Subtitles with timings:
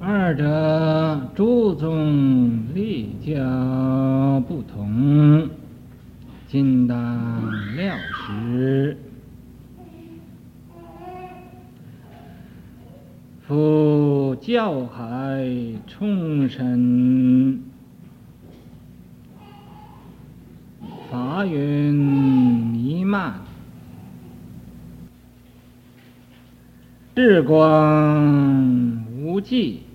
[0.00, 3.34] 二者诸宗立教
[4.46, 5.50] 不同，
[6.46, 8.96] 今当料时。
[13.44, 15.44] 夫教海
[15.88, 17.60] 充盛，
[21.10, 23.40] 法云弥漫，
[27.16, 29.87] 日光无际。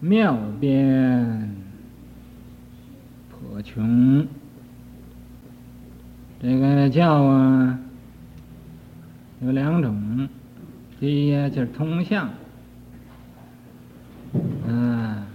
[0.00, 1.56] 妙辩
[3.30, 4.24] 颇穷，
[6.40, 7.80] 这个教啊
[9.40, 10.28] 有两种，
[11.00, 12.30] 第一就是通向，
[14.68, 15.26] 啊，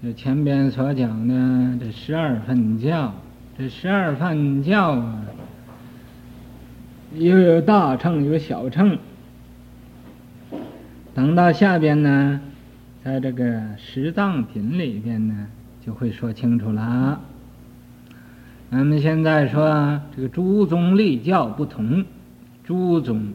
[0.00, 3.12] 就前边所讲的这十二分教，
[3.58, 5.24] 这十二分教啊，
[7.14, 8.96] 又有大乘有小乘，
[11.12, 12.40] 等到下边呢。
[13.04, 15.46] 在这个十藏品里边呢，
[15.84, 17.20] 就会说清楚了。
[18.70, 22.04] 咱们现在说这个诸宗立教不同，
[22.64, 23.32] 诸宗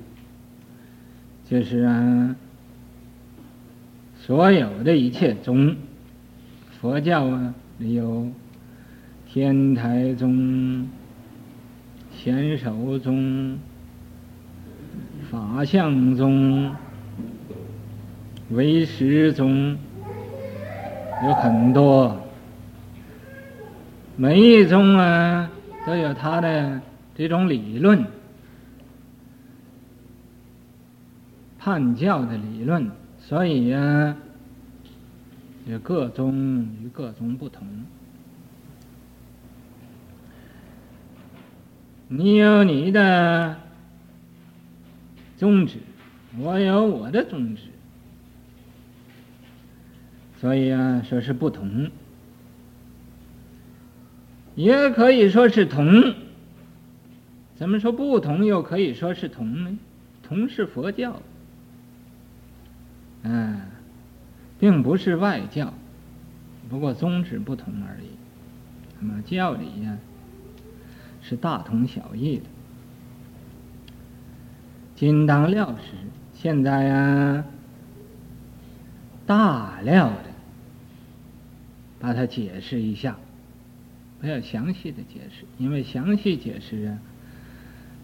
[1.50, 2.36] 就是啊，
[4.20, 5.76] 所有的一切宗，
[6.80, 8.30] 佛教啊有
[9.26, 10.88] 天台宗、
[12.12, 13.58] 显首宗、
[15.32, 16.76] 法相宗。
[18.50, 19.78] 为师中
[21.26, 22.22] 有很多，
[24.16, 25.50] 每一宗啊
[25.88, 26.82] 都有他的
[27.16, 28.06] 这种理论，
[31.58, 34.18] 判教的理论，所以呀、啊，
[35.66, 37.66] 也各宗与各宗不同。
[42.10, 43.56] 你有你的
[45.38, 45.78] 宗旨，
[46.38, 47.64] 我有我的宗旨。
[50.44, 51.90] 所以啊，说是不同，
[54.56, 56.16] 也可以说是同。
[57.56, 59.80] 怎么说不同，又可以说是同呢？
[60.22, 61.22] 同是佛教，
[63.22, 63.62] 嗯，
[64.60, 65.74] 并不是外教，
[66.68, 68.08] 不过宗旨不同而已。
[69.00, 69.98] 那么教理呀，
[71.22, 72.44] 是大同小异的。
[74.94, 75.96] 今当料实，
[76.34, 77.46] 现在呀，
[79.26, 80.33] 大料的。
[82.04, 83.16] 把它解释一下，
[84.20, 87.00] 不要详细的解释，因为详细解释啊，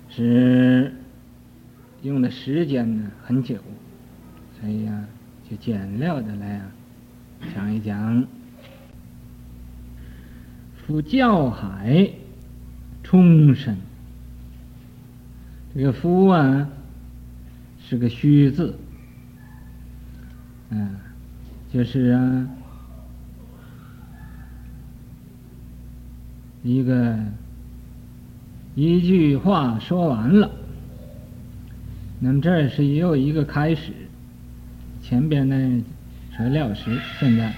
[0.09, 0.93] 是
[2.01, 3.57] 用的时间呢很久，
[4.57, 5.07] 所以呀、啊，
[5.51, 6.71] 就简略的来啊
[7.53, 8.25] 讲一讲。
[10.77, 12.09] 夫教海
[13.03, 13.75] 充盛，
[15.75, 16.69] 这个夫啊
[17.81, 18.79] 是个虚字，
[20.69, 20.95] 嗯，
[21.73, 22.49] 就是啊。
[26.61, 27.17] 一个
[28.75, 30.51] 一句话说完了，
[32.19, 33.93] 那么这是也有一个开始。
[35.01, 35.83] 前边呢
[36.35, 37.53] 是料石，现在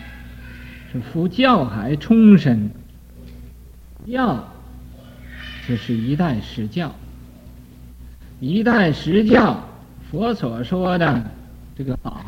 [0.91, 2.69] 是夫教海充盛，
[4.07, 4.47] 教
[5.67, 6.93] 就是一代实教，
[8.39, 9.67] 一代实教，
[10.09, 11.31] 佛所说的
[11.75, 12.23] 这个法，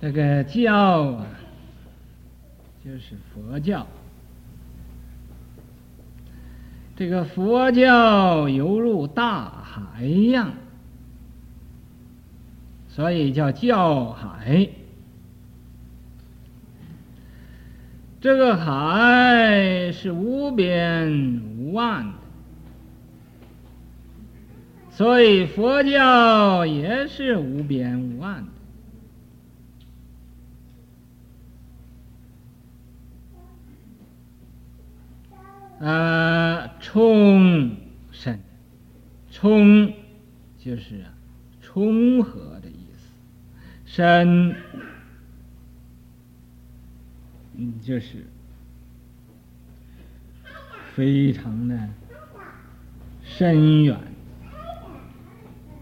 [0.00, 1.26] 这个教啊。
[2.84, 3.86] 就是佛教，
[6.94, 10.52] 这个佛教犹如大海一样，
[12.88, 14.68] 所以叫教海。
[18.20, 22.12] 这个海是无边无岸的，
[24.90, 28.53] 所以佛教也是无边无岸的。
[35.80, 37.76] 呃，充
[38.12, 38.38] 盛，
[39.30, 39.92] 充
[40.56, 41.12] 就是啊，
[41.60, 43.10] 充和的意思，
[43.84, 44.54] 深，
[47.56, 48.24] 嗯，就是
[50.94, 51.88] 非常的
[53.24, 53.98] 深远。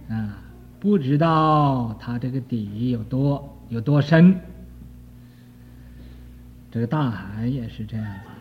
[0.09, 0.43] 啊，
[0.81, 4.41] 不知道它这个底有多有多深，
[6.71, 8.07] 这个大海也是这样。
[8.07, 8.32] 子。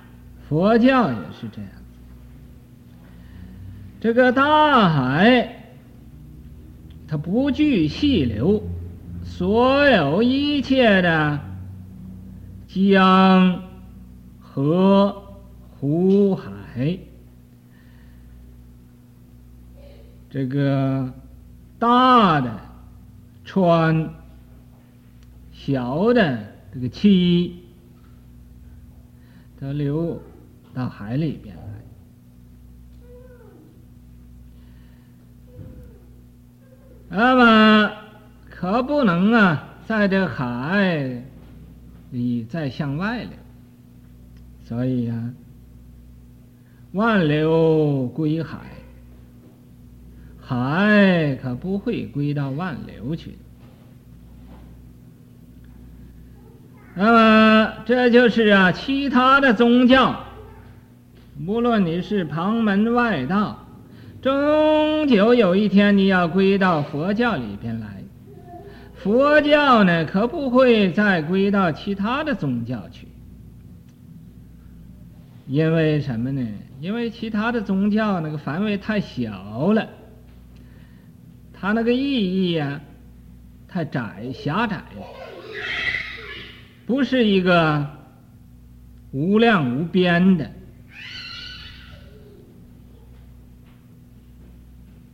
[0.52, 1.72] 佛教也是这样，
[4.02, 5.64] 这个大海，
[7.08, 8.62] 它不惧细流，
[9.24, 11.40] 所有一切的
[12.68, 13.64] 江、
[14.42, 15.24] 河、
[15.80, 17.00] 湖、海，
[20.30, 21.14] 这个
[21.80, 22.60] 大的
[23.46, 24.14] 川，
[25.54, 27.56] 小的这个溪，
[29.58, 30.22] 它流
[30.74, 31.62] 到海里边来。
[37.10, 37.92] 那么
[38.50, 41.24] 可不能啊，在这海
[42.12, 43.32] 里再向外流，
[44.64, 45.34] 所以呀、啊，
[46.94, 48.60] 万流归海。
[50.40, 53.38] 海可不会归到万流去。
[56.94, 60.26] 那么，这就是啊，其他的宗教，
[61.48, 63.66] 无论你是旁门外道，
[64.22, 67.88] 终究有一天你要归到佛教里边来。
[68.96, 73.08] 佛教呢，可不会再归到其他的宗教去。
[75.48, 76.48] 因为什么呢？
[76.80, 79.88] 因为其他的宗教那个范围太小了。
[81.54, 82.82] 它那个意义呀、啊，
[83.68, 85.06] 太窄狭窄了，
[86.86, 87.88] 不是一个
[89.12, 90.50] 无量无边的，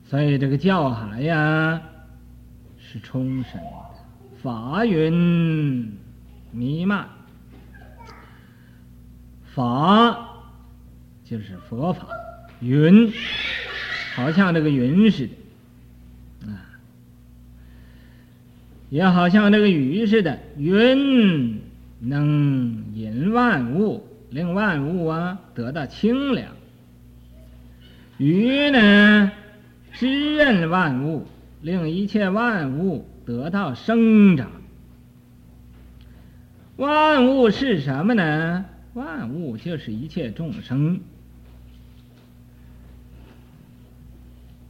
[0.10, 1.82] 所以这个教海呀
[2.80, 3.62] 是充实的，
[4.42, 5.92] 法云
[6.52, 7.06] 弥漫，
[9.54, 10.18] 法
[11.26, 12.08] 就是佛法，
[12.62, 13.12] 云
[14.16, 15.28] 好像这个云似
[16.40, 16.56] 的啊。
[18.90, 21.60] 也好像这个雨似的，云
[22.00, 26.48] 能引万物，令万物啊得到清凉；
[28.18, 29.32] 雨呢，
[30.00, 31.26] 滋润万物，
[31.62, 34.52] 令一切万物得到生长。
[36.76, 38.66] 万物是什么呢？
[38.94, 41.02] 万物就是一切众生，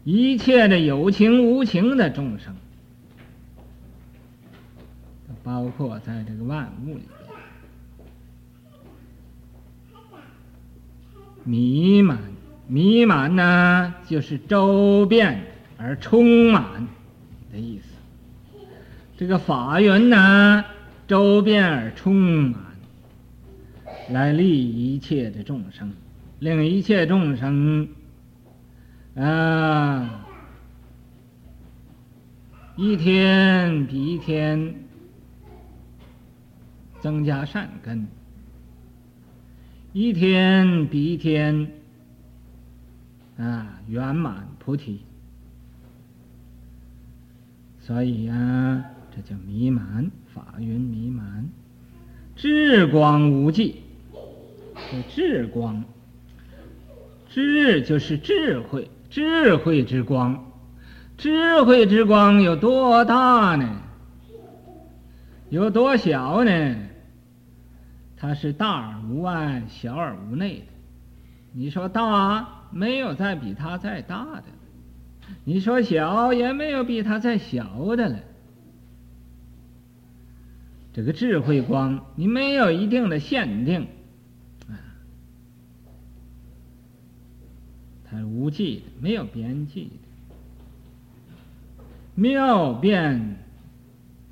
[0.06, 2.56] 一切的有情无情的众生。
[5.44, 7.18] 包括在这个万物里边，
[11.46, 12.20] 弥满，
[12.68, 15.42] 弥满呢，就是周遍
[15.78, 16.88] 而充满
[17.52, 17.86] 的意思。
[19.18, 20.64] 这个法源呢，
[21.08, 22.56] 周遍而充满，
[24.10, 25.92] 来利一切的众生，
[26.40, 27.88] 令一切众生
[29.16, 30.26] 啊，
[32.76, 34.76] 一天比一天。
[37.00, 38.08] 增加善根，
[39.94, 41.72] 一天比一天
[43.38, 45.02] 啊圆满菩提，
[47.80, 48.86] 所以呀、
[49.16, 51.48] 这叫弥满法云弥满，
[52.36, 53.84] 智光无际。
[54.92, 55.84] 这智光，
[57.30, 60.52] 智就是智慧，智慧之光，
[61.18, 63.82] 智慧之光有多大呢？
[65.50, 66.76] 有多小呢？
[68.18, 70.66] 它是大而无外，小而无内的。
[71.54, 74.44] 你说大，没有再比它再大的；
[75.44, 78.20] 你说小，也没有比它再小的了。
[80.94, 83.88] 这个智慧光，你没有一定的限定，
[84.68, 84.74] 啊，
[88.04, 91.84] 它是无际的，没有边际的，
[92.16, 93.38] 妙变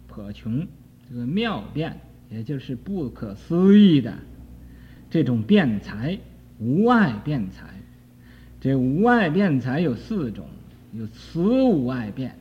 [0.08, 0.68] 破穷。
[1.08, 2.01] 这个妙变，
[2.32, 4.12] 也就是不可思议的
[5.12, 6.18] 这种辩才，
[6.58, 7.68] 无碍辩才。
[8.66, 10.44] 这无碍辩才有四种，
[10.92, 12.36] 有词无碍辩，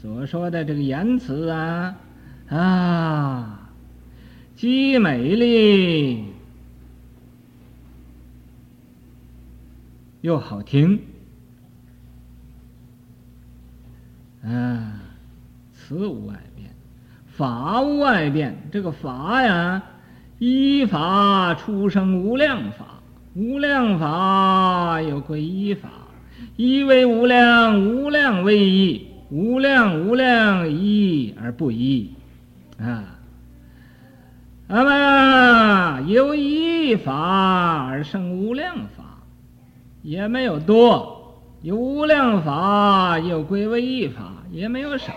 [0.00, 1.96] 所说的这个言辞啊，
[2.48, 3.70] 啊，
[4.54, 6.26] 既美丽
[10.20, 11.00] 又好听，
[14.44, 15.02] 啊，
[15.74, 16.38] 词无碍。
[17.26, 19.82] 法无碍辩，这个法呀，
[20.38, 23.01] 依法出生无量法，
[23.34, 25.88] 无量法有归一法，
[26.56, 32.10] 一为无量，无量为一，无量无量一而不一，
[32.78, 33.18] 啊，
[34.68, 39.22] 那么由一法而生无量法，
[40.02, 45.12] 也没有多；有无量法又归为一法，也没有少。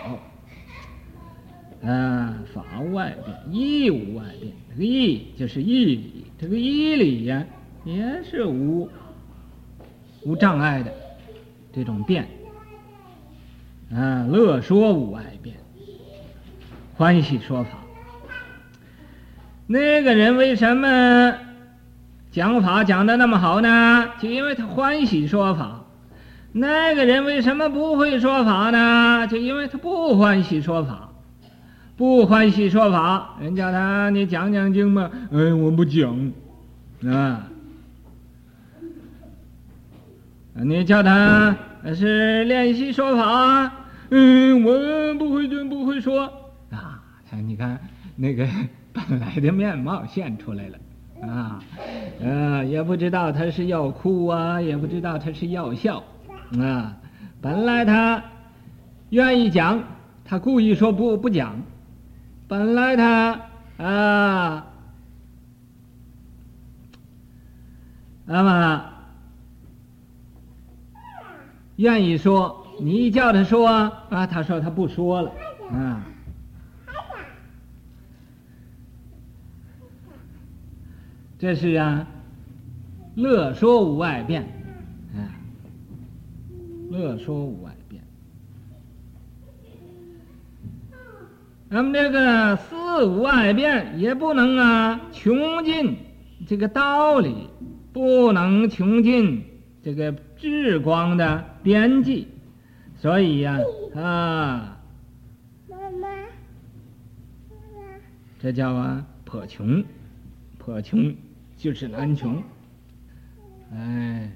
[1.84, 4.52] 啊，法无碍辩，义无外变。
[4.70, 7.44] 这个义就是义理，这个义理呀，
[7.86, 8.90] 也是无
[10.24, 10.92] 无障碍的
[11.72, 12.26] 这种变。
[13.94, 15.54] 啊，乐说无碍变，
[16.96, 17.70] 欢喜说法。
[19.68, 21.32] 那个人为什么
[22.32, 24.08] 讲法讲得那么好呢？
[24.18, 25.84] 就因为他欢喜说法。
[26.50, 29.28] 那个人为什么不会说法呢？
[29.28, 31.10] 就因为他不欢喜说法，
[31.96, 33.36] 不欢喜说法。
[33.40, 36.32] 人叫他你讲讲经吧，哎，我不讲，
[37.04, 37.46] 啊。
[40.62, 41.54] 你叫他
[41.94, 43.70] 是练习说法，
[44.10, 46.24] 嗯，我不会就不会说
[46.70, 47.02] 啊。
[47.44, 47.78] 你看
[48.16, 48.46] 那个
[48.94, 50.78] 本来的面貌现出来了
[51.28, 51.60] 啊，
[52.20, 56.02] 呃，也不知道他是要哭啊，也不知道他是要笑
[56.58, 56.96] 啊。
[57.42, 58.22] 本来他
[59.10, 59.82] 愿意讲，
[60.24, 61.60] 他故意说不不讲。
[62.48, 63.40] 本来他
[63.76, 64.66] 啊，
[68.24, 68.95] 那么。
[71.76, 75.30] 愿意说，你一叫他说啊，他说他不说了，
[75.70, 76.06] 啊，
[81.38, 82.06] 这是啊，
[83.14, 84.42] 乐说无外辩，
[85.14, 85.20] 啊，
[86.90, 88.02] 乐说无外辩。
[91.68, 95.94] 那么这个四无外辩也不能啊穷尽
[96.46, 97.50] 这个道理，
[97.92, 99.44] 不能穷尽
[99.82, 100.14] 这个。
[100.38, 102.26] 智光的边际，
[102.96, 103.58] 所以呀，
[103.94, 104.78] 啊，
[105.68, 106.08] 妈妈，
[108.38, 109.82] 这叫啊破穷，
[110.58, 111.14] 破穷
[111.56, 112.42] 就是难穷，
[113.72, 114.30] 哎，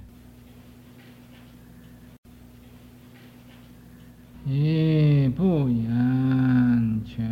[4.46, 7.24] 以不言全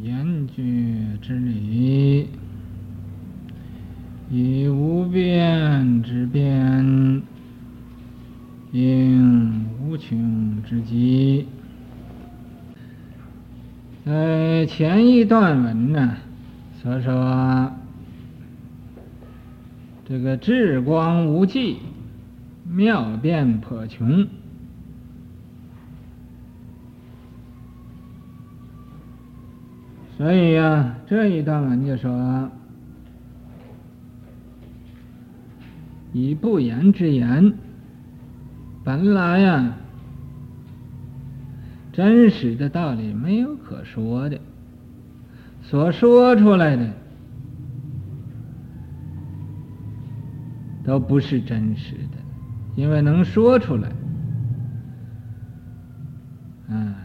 [0.00, 2.28] 言句之理，
[4.30, 7.11] 以无变之辩。
[8.72, 11.46] 应无穷之极。
[14.06, 16.16] 呃，前一段文呢，
[16.82, 17.70] 所说
[20.06, 21.80] 这个智光无际，
[22.64, 24.26] 妙变颇穷。
[30.16, 32.50] 所以呀、啊，这一段文就说，
[36.14, 37.52] 以不言之言。
[38.84, 39.76] 本来呀，
[41.92, 44.40] 真实的道理没有可说的，
[45.62, 46.90] 所说出来的
[50.84, 52.18] 都不是真实的，
[52.74, 53.88] 因为能说出来，
[56.68, 56.96] 啊，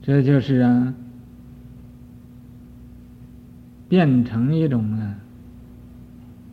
[0.00, 0.94] 这就是啊，
[3.90, 5.16] 变成一种啊。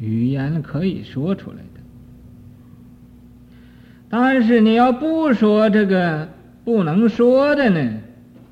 [0.01, 1.79] 语言可以说出来的，
[4.09, 6.27] 但是你要不说这个
[6.65, 7.99] 不能说的呢，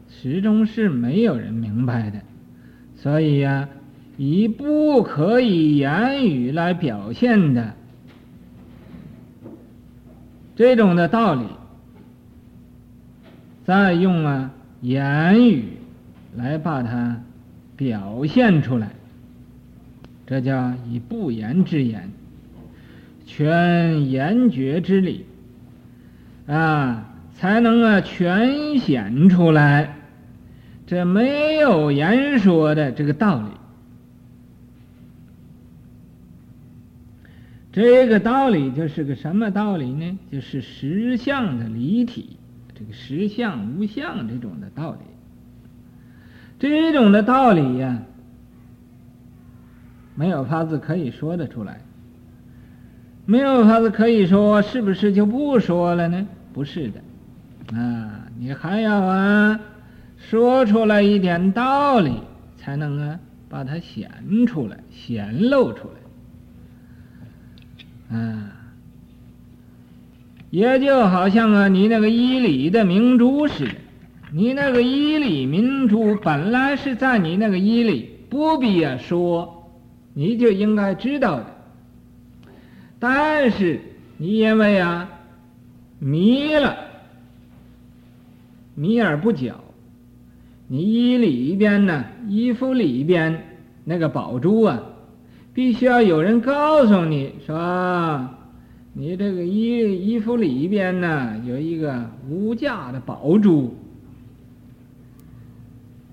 [0.08, 2.20] 始终是没有人明白的。
[2.96, 3.68] 所以呀、
[4.16, 7.74] 以不可以言语来表现的
[10.56, 11.46] 这种的道理，
[13.66, 14.52] 再用啊
[14.82, 15.64] 言语
[16.36, 17.20] 来把它
[17.76, 18.92] 表现出来。
[20.30, 22.08] 这叫以不言之言，
[23.26, 25.26] 全言绝之理，
[26.46, 29.96] 啊，才能啊全显出来。
[30.86, 33.48] 这没有言说的这个道理，
[37.72, 40.20] 这个道理就是个什么道理呢？
[40.32, 42.38] 就是实相的离体，
[42.78, 45.00] 这个实相无相这种的道理，
[46.60, 48.04] 这种的道理呀。
[50.20, 51.80] 没有法子可以说得出来，
[53.26, 56.28] 没有法子可以说，是不是就不说了呢？
[56.52, 57.00] 不是的，
[57.80, 59.58] 啊，你还要啊
[60.18, 62.16] 说出来一点道理，
[62.58, 64.12] 才能啊把它显
[64.46, 65.88] 出来、显露出
[68.12, 68.52] 来，啊，
[70.50, 73.76] 也就好像啊你那个衣里的明珠似的，
[74.34, 79.56] 你那个衣里明珠本来是在你那个衣里，不必啊说。
[80.20, 81.46] 你就应该知道的，
[83.00, 83.80] 但是
[84.18, 85.10] 你因为啊
[85.98, 86.76] 迷了，
[88.76, 89.56] 迷而不觉，
[90.68, 93.46] 你衣里边呢，衣服里边
[93.86, 94.84] 那个宝珠啊，
[95.54, 98.28] 必须要有人告诉你说，
[98.92, 103.74] 你这个衣衣服里边呢有一个无价的宝珠，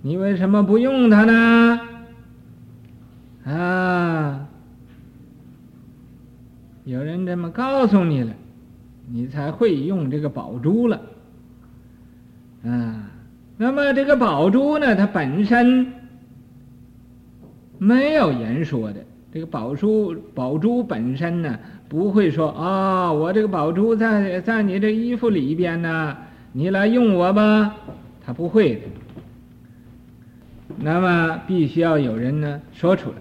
[0.01, 1.81] 你为什么不用它呢？
[3.47, 4.47] 啊！
[6.85, 8.33] 有人这么告诉你了，
[9.11, 11.01] 你才会用这个宝珠了。
[12.65, 13.11] 啊，
[13.57, 15.87] 那么这个宝珠呢，它本身
[17.79, 19.01] 没有言说的，
[19.33, 26.17] 这个宝珠宝珠本身呢，不会说啊、我这个宝珠在在你这衣服里边呢，
[26.53, 27.75] 你来用我吧，
[28.25, 28.83] 他不会的。
[30.79, 33.17] 那么必须要有人呢说出来，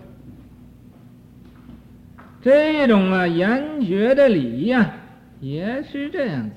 [2.45, 4.93] 这种啊严决的礼呀、
[5.39, 6.51] 也是这样子，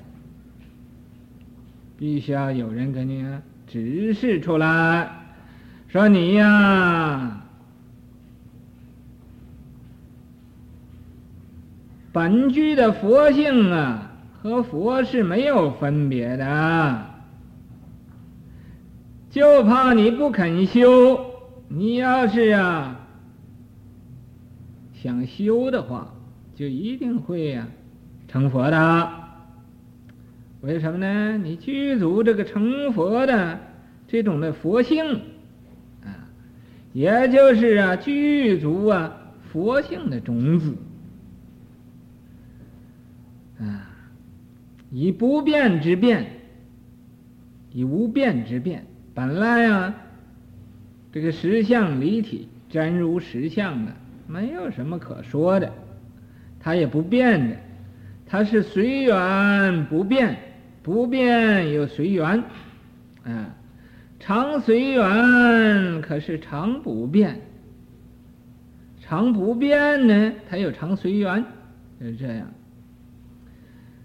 [1.97, 3.25] 必须要有人给你
[3.65, 5.09] 指示出来，
[5.87, 7.41] 说你呀，
[12.11, 14.11] 本具的佛性啊，
[14.43, 17.05] 和佛是没有分别的。
[19.31, 21.19] 就怕你不肯修，
[21.67, 23.07] 你要是啊
[25.01, 26.13] 想修的话，
[26.55, 29.13] 就一定会呀、啊、成佛的。
[30.59, 31.37] 为什么呢？
[31.37, 33.61] 你具足这个成佛的
[34.09, 35.21] 这种的佛性
[36.03, 36.27] 啊，
[36.91, 39.15] 也就是啊具足啊
[39.49, 40.75] 佛性的种子
[43.59, 43.89] 啊，
[44.91, 46.27] 以不变之变，
[47.71, 48.85] 以无变之变。
[49.13, 49.95] 本来啊，
[51.13, 53.93] 这个实相离体真如实相的，
[54.31, 55.73] 没有什么可说的，
[56.59, 57.55] 它也不变的，
[58.27, 60.37] 它是随缘不变，
[60.83, 62.43] 不变又随缘，
[63.23, 63.49] 啊，
[64.19, 67.41] 常随缘可是常不变，
[69.01, 71.43] 常不变呢，它又常随缘，
[71.99, 72.45] 就是这样。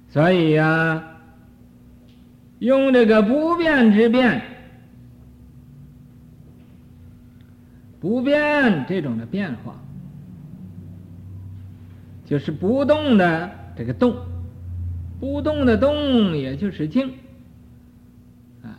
[0.09, 1.04] 所以呀、
[2.61, 4.40] 用这个不变之变。
[8.00, 9.83] 不变这种的变化，
[12.25, 14.16] 就是不动的这个动，
[15.21, 17.12] 不动的动，也就是静，
[18.62, 18.78] 啊。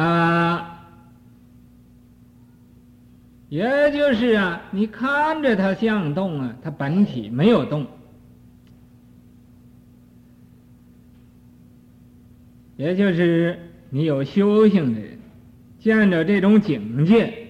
[0.00, 0.88] 啊，
[3.48, 7.86] 也就是啊，你看着它像动啊，它本体没有动，
[12.76, 13.58] 也就是
[13.90, 15.18] 你有修行的人。
[15.80, 17.47] 见着这种境界，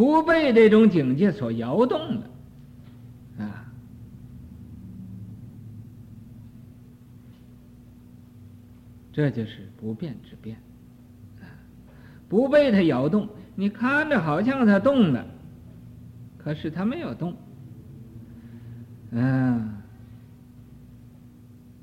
[0.00, 3.70] 不被这种境界所摇动的，啊，
[9.12, 10.56] 这就是不变之变，
[11.42, 11.44] 啊，
[12.30, 13.28] 不被它摇动。
[13.54, 15.26] 你看着好像它动了，
[16.38, 17.36] 可是它没有动，
[19.10, 19.70] 嗯，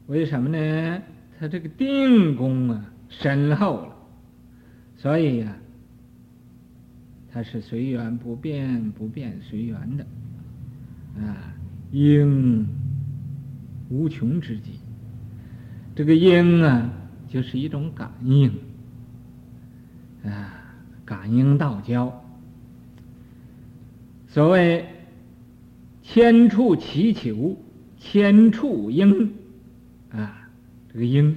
[0.08, 1.02] 为什么呢？
[1.40, 3.96] 它这个定功啊深厚了。
[4.96, 5.56] 所以呀、
[7.38, 10.04] 它是随缘不变，不变随缘的，
[11.22, 11.54] 啊，
[11.92, 12.68] 应
[13.92, 14.80] 无穷之极。
[15.94, 16.92] 这个应啊，
[17.28, 18.52] 就是一种感应，
[20.24, 20.52] 啊，
[21.06, 22.26] 感应道交。
[24.28, 24.84] 所谓
[26.02, 27.56] 千处祈求，
[28.00, 29.32] 千处应，
[30.10, 30.50] 啊，
[30.92, 31.36] 这个应，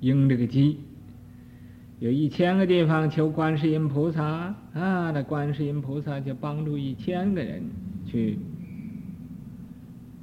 [0.00, 0.80] 应这个机。
[2.02, 7.62] 有一千个地方求观世音菩萨啊，那观世音菩萨就帮助一千个人
[8.04, 8.36] 去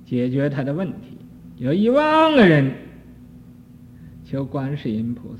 [0.06, 1.18] 解决他的问题。
[1.56, 2.70] 有一万个人
[4.26, 5.34] 求观世音菩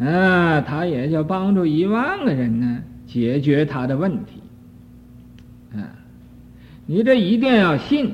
[0.00, 4.42] 萨啊，他也就帮助一万个人呢解决他的问题。
[5.76, 5.94] 啊，
[6.86, 8.12] 你这一定要信，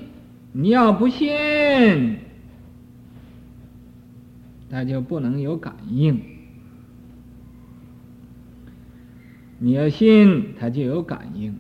[0.53, 2.19] 你要不信，
[4.69, 6.21] 那就不能有感应。
[9.59, 11.55] 你要信，它就有感应，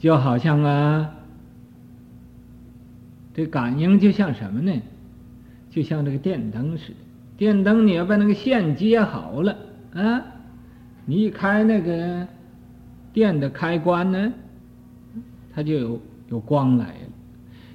[0.00, 1.14] 就好像啊，
[3.34, 4.82] 这感应就像什么呢？
[5.70, 6.96] 就像这个电灯似的。
[7.36, 9.56] 电灯你要把那个线接好了
[9.94, 10.22] 啊，
[11.06, 12.26] 你一开那个
[13.12, 14.32] 电的开关呢，
[15.54, 16.00] 它就有
[16.30, 17.00] 有光来了。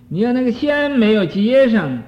[0.10, 2.03] 你要那个线没有接上。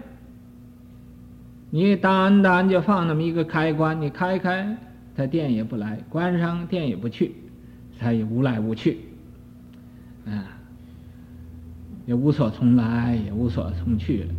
[1.71, 4.75] 你单单就放那么一个开关，你开开，
[5.15, 7.36] 它电也不来；关上，电也不去，
[7.99, 8.97] 它也无来无去，
[10.25, 10.58] 啊，
[12.08, 14.34] 也无所从来，也无所从去了，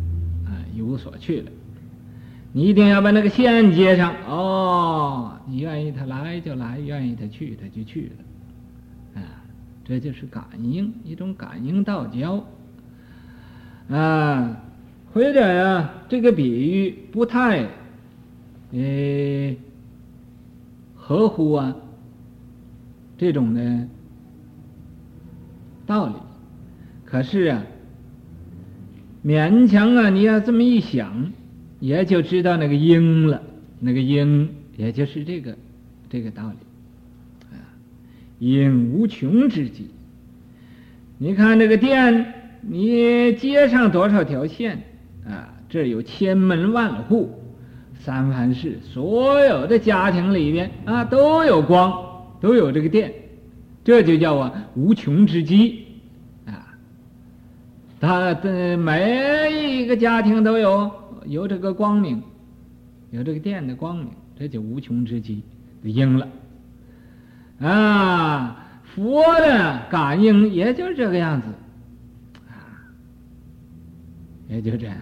[0.47, 1.51] 啊，一无所去了。
[2.51, 8.11] 你一定要把那个线接上，哦，你愿意它来就来，愿意它去它就去
[9.15, 9.23] 了，啊，
[9.85, 12.43] 这就是感应，一种感应道交，
[13.89, 14.57] 啊。
[15.13, 17.67] 或者呀，这个比喻不太，
[18.71, 19.55] 呃，
[20.95, 21.75] 合乎啊
[23.17, 23.87] 这种的
[25.85, 26.13] 道理。
[27.03, 27.65] 可是啊，
[29.25, 31.33] 勉强啊，你要这么一想，
[31.81, 33.43] 也就知道那个应了，
[33.79, 34.47] 那个应
[34.77, 35.57] 也就是这个
[36.09, 36.55] 这个道理
[37.53, 37.59] 啊，
[38.39, 39.89] 应无穷之极。
[41.17, 44.81] 你看这个电，你接上多少条线
[45.25, 45.49] 啊？
[45.69, 47.33] 这有千门万户，
[47.97, 51.93] 三藩市所有的家庭里面啊都有光，
[52.41, 53.13] 都有这个电，
[53.81, 55.85] 这就叫啊无穷之极
[56.45, 56.75] 啊。
[58.01, 60.91] 他的每一个家庭都有
[61.25, 62.21] 有这个光明，
[63.11, 65.41] 有这个电的光明，这就无穷之极
[65.81, 66.27] 的应了
[67.61, 68.57] 啊。
[68.93, 71.47] 佛的感应也就这个样子
[72.49, 72.75] 啊，
[74.49, 74.97] 也就这样。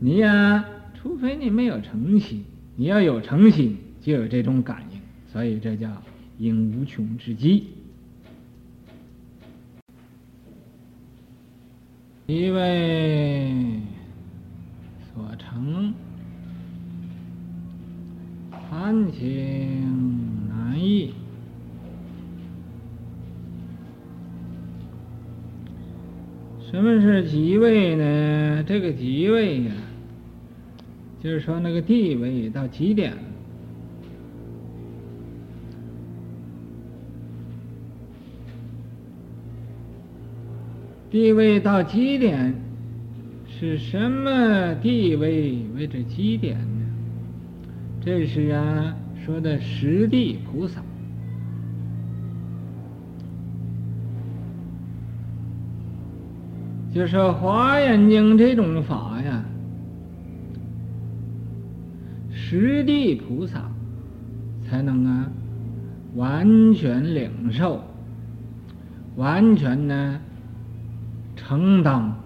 [0.00, 2.44] 你呀、除非你没有诚心，
[2.76, 5.00] 你要有诚心，就有这种感应，
[5.32, 5.90] 所以这叫
[6.38, 7.66] 应无穷之机，
[12.26, 13.80] 一为
[15.12, 15.92] 所成，
[18.52, 21.12] 谈情难议。
[26.70, 28.62] 什么是极位呢？
[28.64, 29.70] 这个极位呀。
[31.18, 33.14] 就是说，那个地位到极点，
[41.10, 42.54] 地位到极点
[43.48, 46.86] 是什么地位为这极点呢？
[48.04, 50.82] 这是啊说的十地菩萨，
[56.92, 59.44] 就说《华严经》这种法呀。
[62.32, 63.70] 十地菩萨
[64.66, 65.30] 才能啊，
[66.14, 67.84] 完全领受，
[69.16, 70.18] 完全呢
[71.36, 72.16] 承当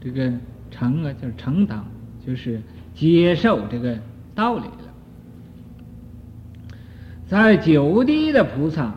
[0.00, 0.32] 这个
[0.70, 1.84] 承啊，就是承当，
[2.24, 2.62] 就是
[2.94, 3.98] 接受这个
[4.34, 4.94] 道理了。
[7.26, 8.94] 在九地的菩萨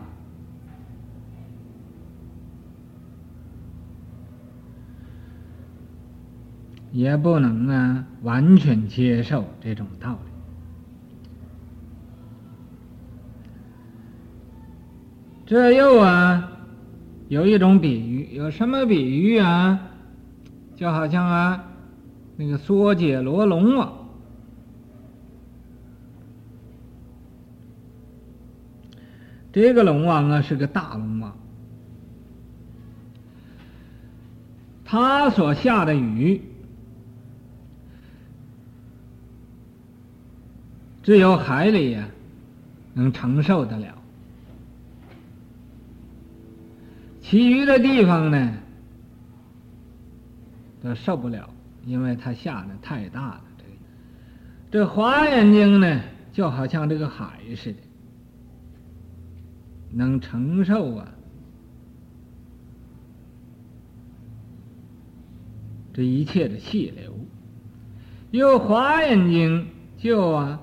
[6.92, 10.30] 也不能啊，完全接受这种道理。
[15.46, 16.52] 这又啊，
[17.28, 19.88] 有一种比喻，有什么比喻啊？
[20.76, 21.64] 就好像啊，
[22.36, 23.92] 那个娑竭罗龙王，
[29.52, 31.36] 这个龙王啊是个大龙王，
[34.84, 36.40] 他所下的雨，
[41.02, 42.08] 只有海里呀、
[42.94, 43.98] 能承受得了。
[47.20, 48.54] 其余的地方呢，
[50.82, 51.48] 都受不了，
[51.86, 53.44] 因为它下的太大了。
[53.58, 53.64] 这
[54.78, 56.00] 这华严经呢，
[56.32, 57.78] 就好像这个海似的，
[59.90, 61.08] 能承受啊
[65.94, 67.12] 这一切的气流。
[68.30, 69.66] 有华严经
[69.98, 70.60] 就啊，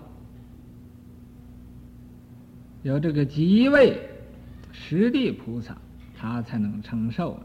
[2.83, 4.09] 有这个极位
[4.71, 5.77] 十地菩萨。
[6.21, 7.39] 他才能承受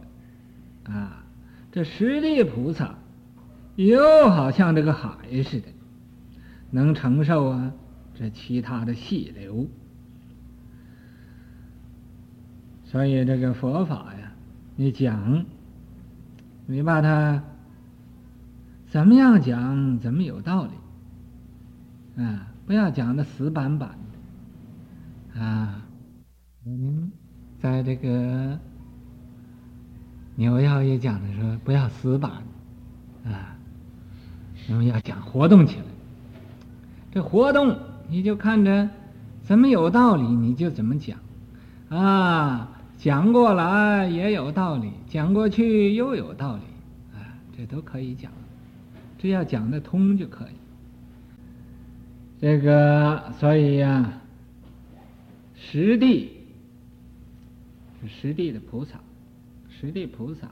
[0.82, 1.24] 啊！
[1.70, 2.96] 这十地菩萨
[3.76, 5.68] 又好像这个海似的，
[6.72, 7.72] 能承受啊
[8.16, 9.68] 这其他的细流。
[12.84, 14.32] 所以这个佛法呀，
[14.74, 15.46] 你讲，
[16.66, 17.44] 你把它
[18.88, 22.48] 怎么样讲，怎么有道理啊！
[22.66, 23.96] 不要讲的死板板
[25.38, 25.82] 啊！
[26.62, 27.12] 您。
[27.60, 28.58] 在这个
[30.34, 32.30] 纽要也讲的说，不要死板，
[33.24, 33.56] 啊，
[34.68, 35.84] 我们要讲活动起来。
[37.10, 37.74] 这活动
[38.06, 38.86] 你就看着
[39.42, 41.18] 怎么有道理，你就怎么讲，
[41.88, 42.68] 啊，
[42.98, 46.62] 讲过来也有道理，讲过去又有道理，
[47.14, 48.30] 啊，这都可以讲，
[49.16, 50.54] 只要讲得通就可以。
[52.38, 54.20] 这个所以呀，
[55.70, 56.30] 实地。
[58.06, 59.00] 十地的菩萨，
[59.70, 60.46] 十地菩萨，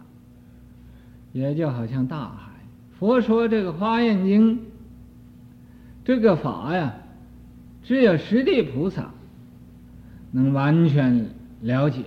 [1.35, 2.51] 也就好像大海。
[2.98, 4.57] 佛说这个《华严经》，
[6.03, 6.94] 这个法呀，
[7.83, 9.11] 只有十地菩萨
[10.31, 11.29] 能完全
[11.61, 12.05] 了解、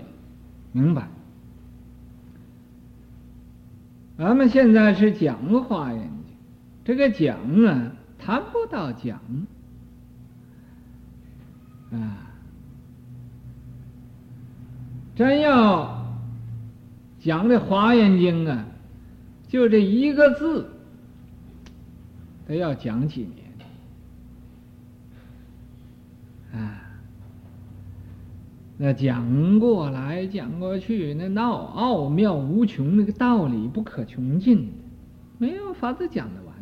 [0.71, 1.07] 明白。
[4.17, 6.09] 咱们现在是讲《华严经》，
[6.83, 9.19] 这个讲啊，谈不到讲
[11.91, 12.24] 啊。
[15.15, 16.05] 真要
[17.19, 18.65] 讲这《华严经》啊，
[19.47, 20.69] 就这一个字，
[22.45, 23.45] 得要讲几年
[26.61, 26.81] 啊！
[28.77, 34.69] 那讲过来讲过去，那闹奥妙无穷，那个道理不可穷尽，
[35.37, 36.53] 没有法子讲得完。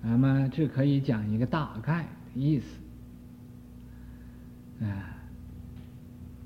[0.00, 2.80] 那么，这可以讲一个大概的意思，
[4.86, 5.10] 啊。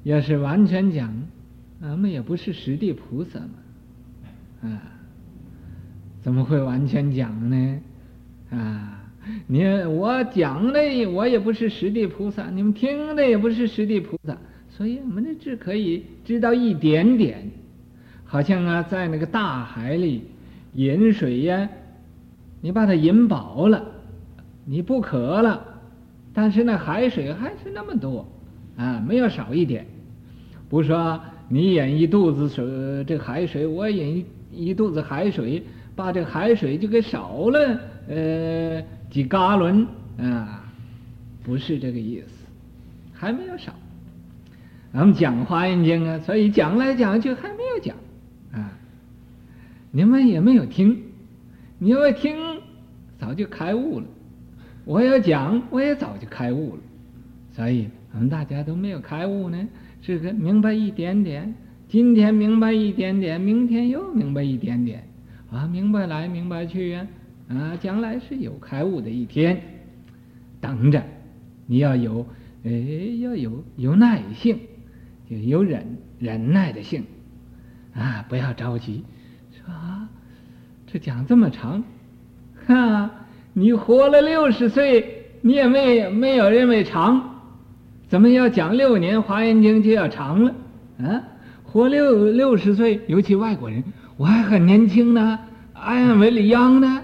[0.08, 1.12] 要是完全讲，
[1.82, 4.82] 俺们也不是十地菩萨嘛，啊，
[6.22, 7.80] 怎么会完全讲呢？
[8.50, 8.94] 啊。
[9.46, 14.34] 你我讲的我也不是十地菩萨，你们听的也不是十地菩萨，
[14.70, 17.50] 所以我们这只可以知道一点点，
[18.24, 20.24] 好像啊，在那个大海里
[20.72, 21.68] 饮水呀，
[22.62, 23.84] 你把它饮饱了，
[24.64, 25.62] 你不渴了，
[26.32, 28.26] 但是那海水还是那么多，
[28.78, 29.84] 啊，没有少一点。
[30.68, 35.62] 不说你饮一肚子水，这海水，我饮一肚子海水，
[35.96, 38.82] 把这海水就给少了，呃。
[39.10, 39.86] 几加仑
[40.18, 40.70] 啊，
[41.42, 42.44] 不是这个意思，
[43.14, 43.72] 还没有少。
[44.92, 47.96] 咱们讲《华严经》啊，所以讲来讲去还没有讲
[48.52, 48.70] 啊。
[49.90, 51.04] 你们也没有听，
[51.78, 52.36] 你要听，
[53.18, 54.06] 早就开悟了。
[54.84, 56.82] 我要讲，我也早就开悟了。
[57.52, 59.68] 所以我们大家都没有开悟呢，
[60.08, 61.54] 这个明白一点点，
[61.86, 65.06] 今天明白一点点，明天又明白一点点，
[65.52, 67.06] 啊，明白来明白去呀。
[67.50, 69.60] 啊，将来是有开悟的一天，
[70.62, 71.04] 等着。
[71.66, 72.26] 你要有，
[72.64, 72.70] 哎，
[73.20, 74.58] 要有有耐性，
[75.28, 77.04] 就有忍忍耐的性，
[77.92, 79.04] 啊，不要着急。
[79.66, 80.08] 啊，
[80.86, 81.84] 这讲这么长，
[82.64, 83.10] 哈，
[83.52, 87.37] 你活了六十岁，你也没没有认为长，
[88.08, 90.54] 怎么要讲六年《华严经》就要长了？
[90.98, 91.22] 啊，
[91.62, 93.84] 活六六十岁，尤其外国人，
[94.16, 95.38] 我还很年轻呢
[95.74, 97.02] ，I am very young 呢。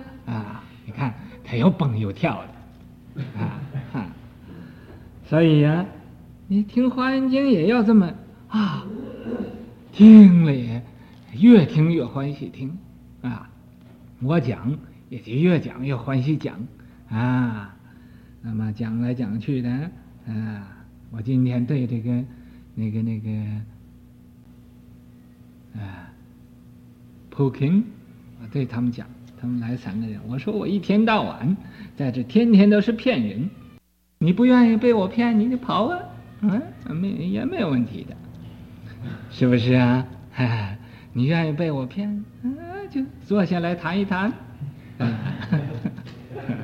[1.57, 2.43] 又蹦又跳
[3.14, 4.09] 的，啊！
[5.25, 5.87] 所以呀、啊，
[6.49, 8.12] 你听《华严经》也要这么
[8.49, 8.85] 啊，
[9.93, 10.83] 听了也
[11.38, 12.77] 越听越欢喜听
[13.23, 13.49] 啊。
[14.21, 14.77] 我讲
[15.11, 16.57] 也就越讲越欢喜讲
[17.09, 17.77] 啊。
[18.43, 19.71] 那么讲来讲去的
[20.27, 20.74] 啊，
[21.16, 22.24] 我今天对这个
[22.74, 23.31] 那个那个
[25.79, 26.11] 啊，
[27.31, 27.85] 普京，
[28.42, 29.07] 我对他们讲。
[29.40, 31.55] 他们来三个人，我说我一天到晚
[31.96, 33.50] 在这，天天都是骗人。
[34.18, 35.98] 你不愿意被我骗，你就跑啊，
[36.40, 36.62] 嗯，
[36.96, 38.16] 没也没有问题的，
[39.31, 40.07] 是不是啊？
[41.12, 44.33] 你愿意被我骗，啊，就坐下来谈一谈，
[44.96, 45.20] 啊，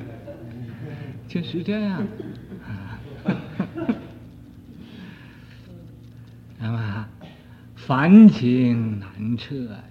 [1.28, 2.02] 就是这样，
[2.66, 2.98] 啊，
[6.62, 7.08] 那么
[7.74, 9.82] 凡情难测呀，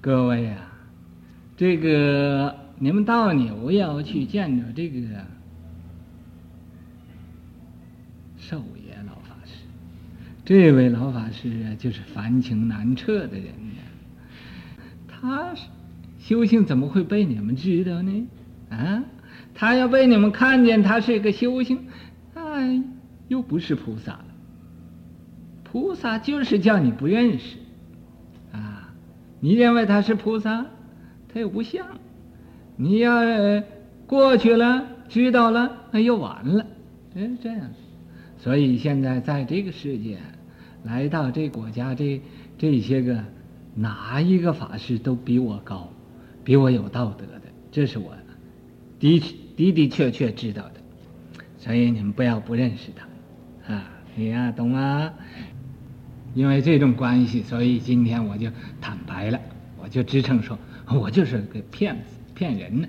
[0.00, 0.56] 各位呀。
[1.56, 5.00] 这个你们到纽要去见着这个
[8.36, 9.64] 寿爷老法师，
[10.44, 13.74] 这位老法师啊，就是凡情难测的人呢。
[15.08, 15.52] 他
[16.20, 18.28] 修行怎么会被你们知道呢？
[18.70, 19.02] 啊，
[19.52, 21.88] 他要被你们看见，他是一个修行，
[22.34, 22.80] 哎，
[23.26, 24.24] 又不是菩萨了。
[25.70, 27.56] 菩萨就是叫你不认识，
[28.52, 28.94] 啊，
[29.40, 30.66] 你认为他是菩萨？
[31.32, 31.86] 他又不像，
[32.76, 33.12] 你要
[34.06, 36.66] 过去了，知道了，那又完了，
[37.14, 37.70] 哎，这样。
[38.38, 40.18] 所以现在在这个世界，
[40.84, 42.20] 来到这国家，这
[42.56, 43.22] 这些个
[43.74, 45.92] 哪一个法师都比我高，
[46.44, 48.12] 比我有道德的，这是我
[49.00, 49.20] 的
[49.58, 50.74] 的的确确知道的。
[51.58, 53.84] 所以你们不要不认识他，啊，
[54.16, 55.12] 你呀，懂吗？
[56.38, 58.48] 因为这种关系，所以今天我就
[58.80, 59.40] 坦白了，
[59.76, 60.56] 我就支撑说。
[60.86, 62.86] 我就是个骗子，骗人呢。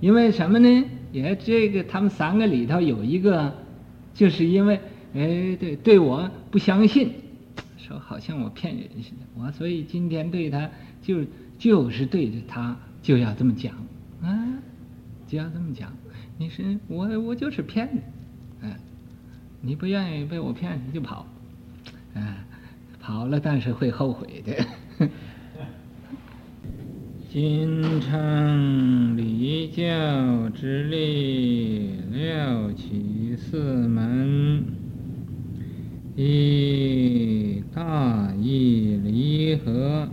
[0.00, 0.84] 因为什么呢？
[1.10, 3.54] 也这个他们三个里头有一个，
[4.12, 4.78] 就是因为
[5.14, 7.10] 哎，对对我不相信，
[7.78, 9.24] 说好像我骗人似的。
[9.34, 10.68] 我所以今天对他
[11.00, 11.24] 就
[11.58, 13.72] 就是对着他就要这么讲
[14.22, 14.46] 啊，
[15.26, 15.90] 就要这么讲。
[16.36, 18.00] 你是我我就是骗你，
[18.60, 18.76] 哎，
[19.62, 21.26] 你不愿意被我骗你就跑，
[22.12, 22.44] 哎，
[23.08, 25.08] 好了但是会后悔的。
[27.32, 34.62] 今承礼教之力，六起四门，
[36.16, 40.06] 一大义离合，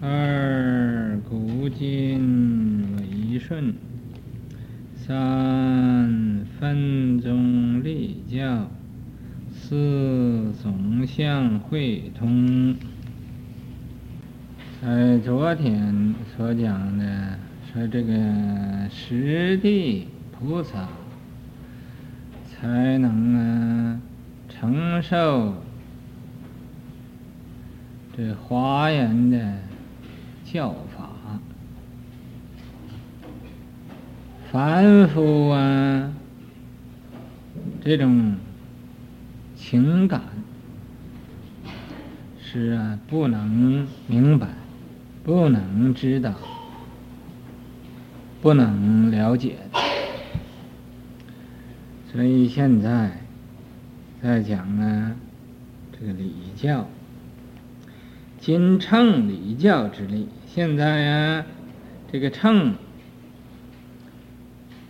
[0.00, 3.74] 二古今纬顺，
[4.94, 8.70] 三分宗立教，
[9.68, 12.74] 四总相会通。
[14.80, 17.38] 呃，昨天所讲的
[17.70, 18.14] 说这个
[18.88, 20.88] 十地菩萨
[22.46, 24.00] 才能啊
[24.48, 25.52] 承受
[28.16, 29.58] 这华严的
[30.44, 31.10] 教法，
[34.50, 36.10] 凡夫啊，
[37.84, 38.34] 这种
[39.70, 40.22] 情感
[42.40, 44.48] 是啊，不能明白，
[45.22, 46.32] 不能知道，
[48.40, 49.78] 不能了解的。
[52.10, 53.20] 所以现在
[54.22, 55.14] 在讲呢，
[55.92, 56.88] 这个礼教，
[58.40, 60.28] 今称礼教之力。
[60.46, 61.44] 现在呀，
[62.10, 62.74] 这个称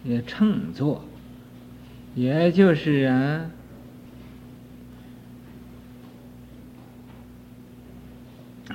[0.05, 1.05] 也称作，
[2.15, 3.51] 也就是啊，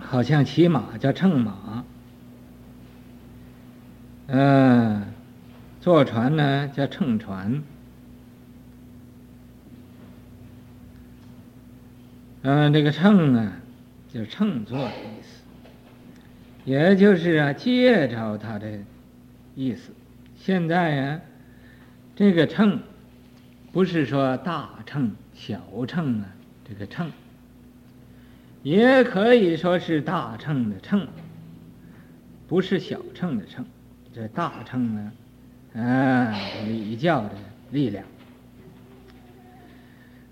[0.01, 1.83] 好像骑马叫乘马，
[4.27, 5.05] 嗯、
[5.81, 7.61] 坐船呢叫乘船。
[12.45, 13.53] 嗯，这个乘啊，
[14.13, 15.43] 就乘坐的意思，
[16.65, 18.79] 也就是啊，借着它的
[19.55, 19.93] 意思。
[20.35, 21.21] 现在呀，
[22.17, 22.81] 这个乘，
[23.71, 26.25] 不是说大乘、小乘啊，
[26.67, 27.09] 这个乘，
[28.63, 31.07] 也可以说是大乘的乘，
[32.47, 33.63] 不是小乘的乘。
[34.15, 35.11] 这大乘呢，
[35.75, 36.33] 啊，
[36.65, 37.35] 礼教的
[37.71, 38.03] 力量。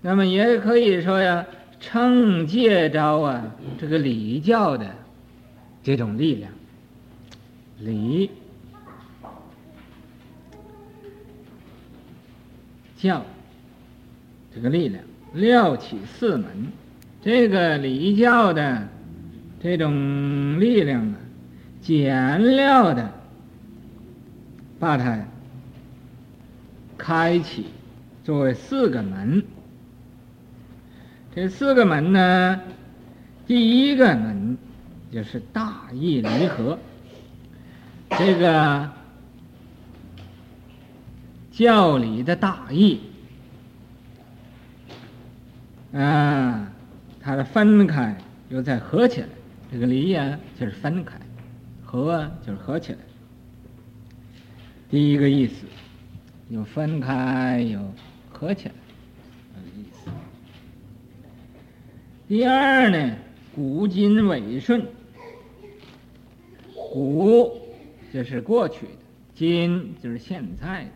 [0.00, 1.46] 那么也可以说呀。
[1.84, 4.94] 乘借着啊，这个礼教的
[5.82, 6.52] 这种力量，
[7.80, 8.30] 礼
[12.96, 13.26] 教
[14.54, 15.02] 这个力量，
[15.34, 16.70] 料起四门，
[17.22, 18.88] 这个礼教的
[19.62, 21.16] 这种力量啊，
[21.80, 23.12] 简料的
[24.80, 25.24] 把它
[26.98, 27.66] 开启，
[28.24, 29.44] 作为四个门。
[31.32, 32.60] 这四个门呢，
[33.46, 34.58] 第一个门
[35.12, 36.76] 就是大义离合。
[38.10, 38.90] 这个
[41.52, 43.00] 教理的大义
[45.94, 46.71] 啊，
[47.22, 48.16] 它的分开
[48.48, 49.28] 又再合起来。
[49.70, 51.14] 这个离呀，就是分开；
[51.82, 52.98] 合啊，就是合起来。
[54.90, 55.64] 第一个意思，
[56.50, 57.80] 有分开，有
[58.30, 58.74] 合起来
[59.54, 60.10] 的意思。
[62.28, 63.16] 第二呢，
[63.54, 64.86] 古今纬顺，
[66.74, 67.58] 古
[68.12, 68.92] 就是过去的，
[69.34, 70.90] 今就是现在的。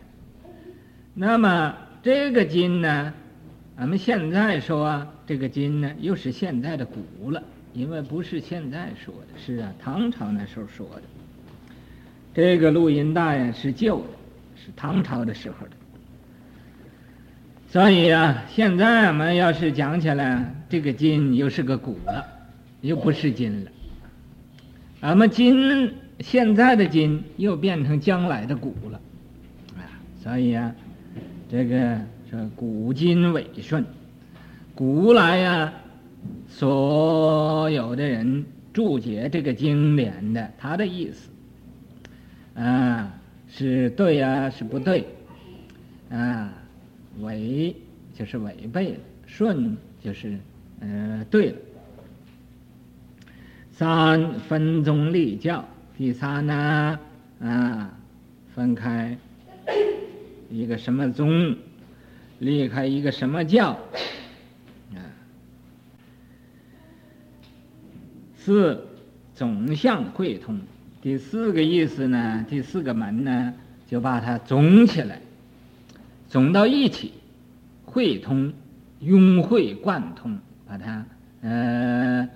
[1.15, 3.11] 那么这个今呢，
[3.77, 11.03] 俺们现在说这个金呢，又是现在的古了，因为不是现在说的，是啊，唐朝那时候说的。
[12.33, 14.07] 这个录音带呀是旧的，
[14.55, 15.71] 是唐朝的时候的。
[17.69, 22.25] 所以啊，现在我们要是讲起来，这个金又是个古了，
[22.81, 23.71] 又不是金了。
[25.01, 28.99] 俺们今现在的今又变成将来的古了，
[29.77, 29.85] 啊，
[30.23, 30.73] 所以啊，
[31.51, 33.85] 这个说古今纬顺，
[34.75, 35.73] 古来呀，
[36.49, 41.29] 所有的人注解这个经典的，他的意思，
[42.59, 43.13] 啊，
[43.47, 45.05] 是对呀，是不对，
[46.09, 46.53] 啊。
[47.21, 47.75] 违
[48.13, 50.37] 就是违背了，顺就是
[50.81, 51.55] 呃对了。
[53.71, 55.65] 三分宗立教，
[55.97, 56.99] 第三呢
[57.41, 57.91] 啊
[58.53, 59.17] 分开
[60.51, 61.57] 一个什么宗，
[62.39, 63.71] 离开一个什么教
[64.93, 64.99] 啊。
[68.35, 68.87] 四
[69.35, 70.59] 总相会通，
[71.01, 73.53] 第四个意思呢，第四个门呢
[73.87, 75.21] 就把它总起来。
[76.29, 77.13] 总到一起，
[77.85, 78.53] 会通，
[78.99, 81.05] 融会贯通，把它
[81.41, 82.27] 呃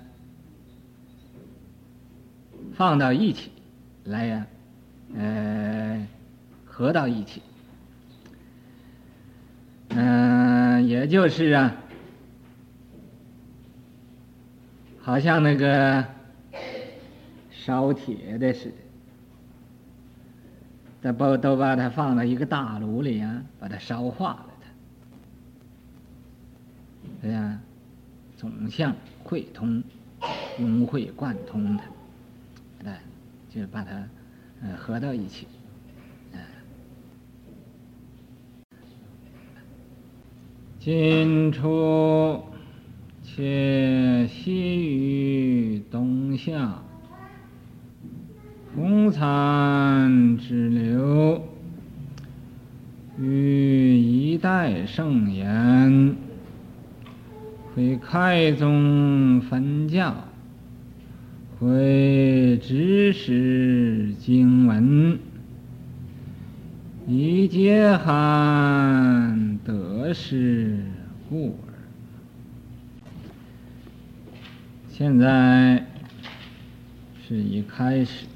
[2.74, 3.52] 放到一起
[4.06, 4.48] 来呀，
[5.15, 6.08] 呃
[6.65, 7.42] 合到一起，
[9.94, 11.75] 嗯、也就是啊，
[15.02, 16.06] 好像那个
[17.52, 18.75] 烧铁的似的。
[21.02, 24.67] 再把都把它放到一个大炉里啊，把它烧化了它，
[27.23, 27.60] 这样
[28.37, 29.83] 总相会通，
[30.60, 31.83] 融会贯通的，
[32.85, 33.02] 哎，
[33.50, 33.92] 就把它
[34.62, 35.48] 呃合到一起，
[40.84, 42.42] 今初
[43.21, 46.82] 且西于东夏。
[48.75, 51.44] 风餐之流，
[53.19, 56.15] 与一代圣言，
[57.75, 60.15] 会开宗分教，
[61.60, 65.19] 会指使经文，
[67.08, 70.77] 以解寒得失
[71.27, 71.58] 故耳。
[74.87, 75.83] 现在
[77.27, 78.27] 是一开始，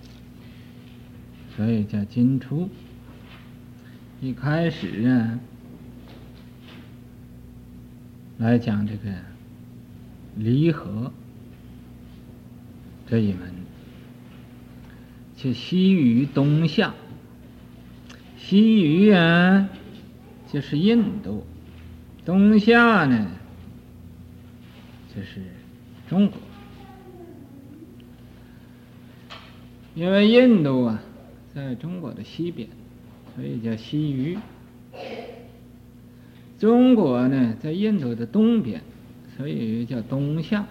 [1.55, 2.67] 所以叫今初。
[4.19, 5.39] 一开始啊，
[8.39, 9.11] 来讲这个
[10.35, 11.13] 离合
[13.05, 13.53] 这一门，
[15.35, 16.95] 就西域东下。
[18.47, 19.67] 西域啊，
[20.53, 21.43] 就是印度；
[22.23, 23.27] 东夏呢，
[25.15, 25.41] 就是
[26.07, 26.37] 中国。
[29.95, 31.01] 因为印度啊，
[31.55, 32.69] 在中国的西边。
[33.35, 34.37] 所以叫西域，
[36.59, 38.81] 中国呢，在印度的东边，
[39.35, 40.65] 所以又叫东夏。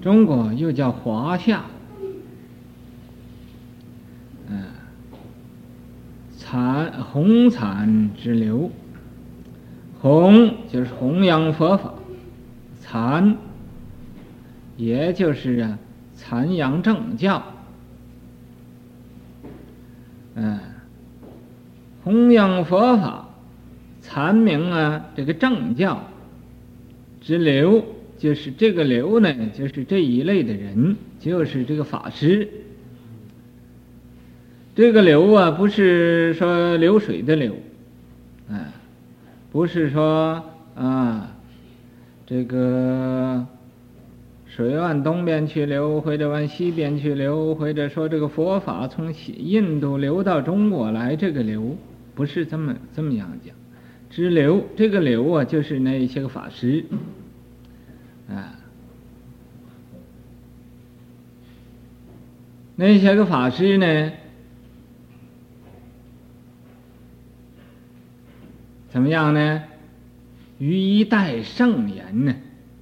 [0.00, 1.64] 中国又叫华夏，
[4.48, 4.66] 嗯，
[6.56, 8.70] 产弘产之流，
[10.00, 11.92] 弘就是弘扬佛法，
[12.80, 13.36] 产
[14.78, 15.78] 也就是啊，
[16.18, 17.42] 阐扬正教。
[20.34, 20.58] 嗯，
[22.02, 23.28] 弘扬佛法，
[24.02, 26.08] 阐明啊，这个正教
[27.20, 27.84] 之流，
[28.16, 32.48] 就是这个流呢，就是这一类的人，就是这个法师。
[34.76, 37.56] 这个流啊，不是说流水的流，
[38.50, 38.72] 啊，
[39.50, 40.44] 不是说
[40.76, 41.32] 啊，
[42.26, 43.44] 这个。
[44.48, 51.76] 水往东边去流，或者往西边去流，或者说这个佛法从西印度流到中国来，这个流
[52.14, 53.54] 不是这么这么样讲。
[54.08, 56.86] 支流这个流啊，就是那些个法师
[58.30, 58.54] 啊，
[62.76, 64.12] 那些个法师呢，
[68.96, 69.62] 怎么样呢？
[70.58, 72.34] 于一代圣言呢，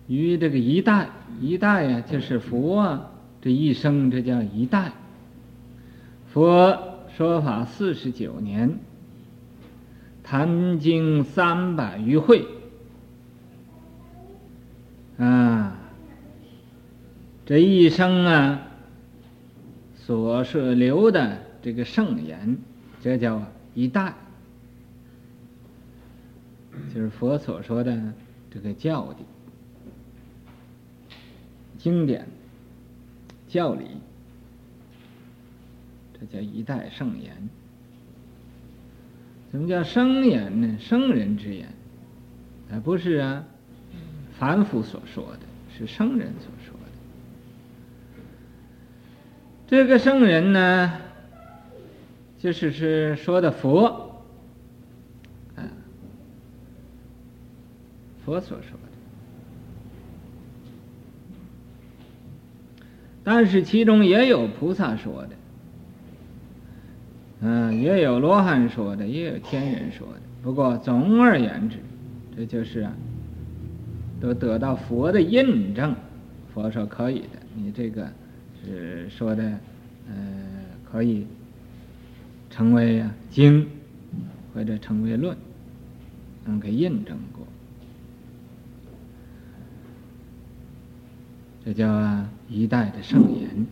[0.06, 1.08] 于这个一代。
[1.40, 3.10] 一代呀，就是佛啊
[3.42, 4.92] 这一生，这叫一代。
[6.32, 6.78] 佛
[7.16, 8.78] 说法四十九年，
[10.22, 12.44] 谈经三百余会，
[15.18, 15.76] 啊，
[17.44, 18.68] 这一生啊，
[19.96, 22.56] 所是留的这个圣言，
[23.02, 23.42] 这叫
[23.74, 24.14] 一代，
[26.94, 28.12] 就是佛所说的
[28.50, 29.18] 这个教的。
[31.78, 32.26] 经典
[33.48, 33.84] 教理，
[36.18, 37.48] 这叫一代圣言。
[39.50, 40.76] 什么叫圣言呢？
[40.80, 41.68] 圣人之言，
[42.72, 43.44] 而不是啊，
[44.38, 45.40] 凡夫所说的，
[45.76, 46.80] 是圣人所说的。
[49.68, 51.00] 这个圣人呢，
[52.38, 54.22] 就是是说的佛，
[55.54, 55.70] 啊，
[58.24, 58.78] 佛所说的。
[63.22, 65.30] 但是其中也有菩萨说的，
[67.40, 70.20] 嗯，也有罗汉说的，也有天人说的。
[70.42, 71.78] 不过总而言之，
[72.36, 72.92] 这就是啊，
[74.20, 75.94] 都得到佛的印证。
[76.52, 78.06] 佛说可以的，你这个
[78.62, 79.42] 是说的，
[80.08, 80.14] 呃，
[80.92, 81.26] 可以
[82.50, 83.66] 成为啊经，
[84.54, 85.36] 或者成为论，
[86.44, 87.46] 能给印证过。
[91.64, 93.66] 这叫一代的圣言。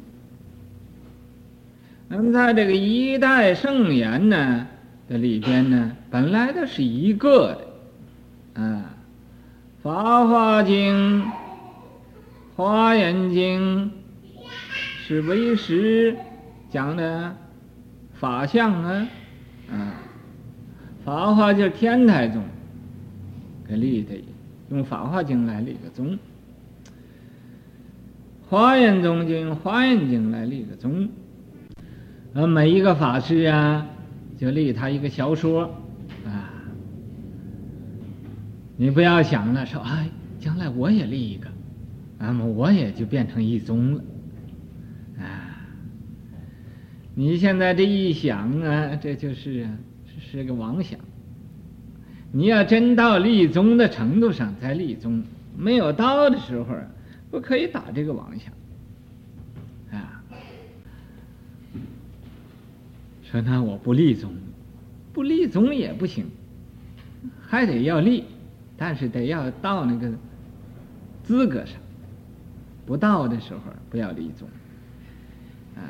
[2.09, 4.66] 那么在这个一代圣言呢
[5.09, 7.55] 的里边呢，本来都是一个
[8.55, 8.95] 的，啊，
[9.82, 11.22] 《法华经》
[12.57, 13.90] 《华严经》
[15.07, 16.16] 是为师
[16.70, 17.34] 讲的
[18.14, 19.09] 法相啊，
[19.70, 19.95] 啊，
[21.05, 22.43] 《法华》就是天台宗
[23.68, 24.14] 给立的，
[24.70, 26.18] 用《法华经》来立个宗。
[28.53, 31.09] 华严宗就用华严经来立个宗，
[32.34, 33.86] 呃，每一个法师啊，
[34.36, 35.62] 就立他一个小说，
[36.26, 36.53] 啊，
[38.76, 40.07] 你不要想了，说哎，
[40.38, 41.48] 将来我也立一个，
[42.18, 44.05] 那么我也就变成一宗了，
[45.18, 45.57] 啊，
[47.14, 49.66] 你现在这一想啊，这就是
[50.20, 51.00] 是个妄想。
[52.32, 55.24] 你要真到立宗的程度上再立宗，
[55.57, 56.66] 没有到的时候。
[57.33, 58.53] 不可以打这个妄想，
[59.99, 60.22] 啊！
[63.22, 64.30] 说那我不立宗，
[65.14, 66.26] 不立宗也不行，
[67.41, 68.24] 还得要立，
[68.76, 70.12] 但是得要到那个
[71.24, 71.76] 资格上，
[72.85, 74.47] 不到的时候不要立宗。
[75.74, 75.89] 啊，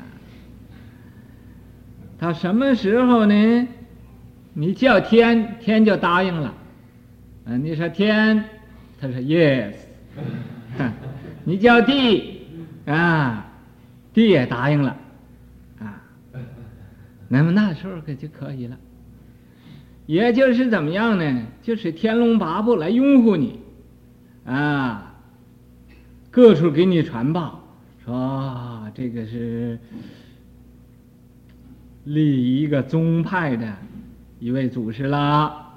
[2.17, 3.67] 到什么时候呢？
[4.53, 6.53] 你叫天，天就答应了。
[7.45, 8.45] 啊，你说天，
[9.01, 9.73] 他说 yes。
[11.45, 12.41] 你叫弟，
[12.85, 13.45] 啊，
[14.13, 14.97] 弟也答应了。
[15.79, 16.01] 啊，
[17.27, 18.77] 那么那时候可就可以了。
[20.05, 21.43] 也就是怎么样呢？
[21.61, 23.59] 就是天龙八部来拥护你，
[24.45, 25.15] 啊，
[26.29, 27.63] 各处给你传报，
[28.03, 29.79] 说、这个是
[32.03, 33.73] 立一个宗派的
[34.39, 35.73] 一位祖师啦，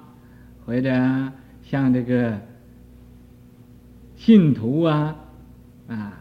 [0.64, 0.91] 或者
[1.62, 2.37] 像这个
[4.17, 5.14] 信徒啊，
[5.89, 6.12] 啊，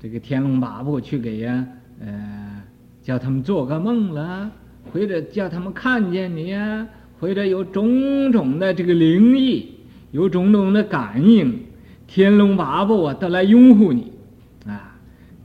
[0.00, 1.66] 这个天龙八部去给呀，
[2.00, 2.62] 呃，
[3.02, 4.50] 叫他们做个梦了。
[4.92, 6.84] 或者叫他们看见你呀，
[7.20, 9.74] 或者有种种的这个灵异，
[10.10, 11.54] 有种种的感应，
[12.08, 14.10] 天龙八部啊都来拥护你，
[14.66, 14.96] 啊，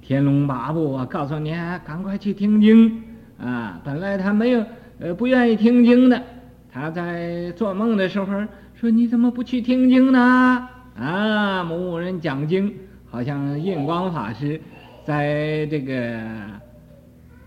[0.01, 1.51] 天龙八部啊告诉你，
[1.85, 3.03] 赶快去听经
[3.37, 3.79] 啊！
[3.83, 4.65] 本来他没有
[4.99, 6.23] 呃不愿意听经的，
[6.71, 8.25] 他在做梦的时候
[8.73, 10.67] 说：“你怎么不去听经呢？”
[10.97, 12.73] 啊，某人讲经，
[13.09, 14.61] 好像印光法师
[15.03, 16.19] 在这个。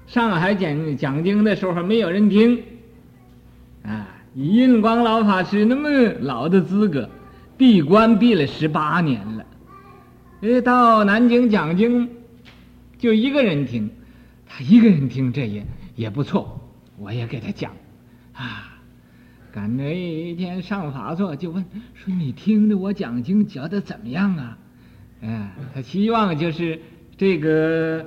[0.07, 2.62] 上海讲讲经的时候没有人听，
[3.82, 5.90] 啊，印光老法师那么
[6.20, 7.11] 老的资格，
[7.59, 9.44] 闭关闭了十八年了，
[10.40, 12.09] 诶，到南京讲经，
[12.96, 13.90] 就一个人听，
[14.46, 15.62] 他一个人听这也
[15.94, 16.59] 也不错，
[16.96, 17.70] 我也给他讲，
[18.32, 18.68] 啊，
[19.53, 24.59] 赶着一天上法座就问说，你听着我讲经觉得怎么样啊？
[25.22, 26.80] 哎，他希望就是
[27.16, 28.05] 这个。